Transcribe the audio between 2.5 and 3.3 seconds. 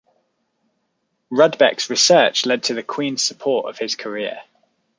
to the Queen's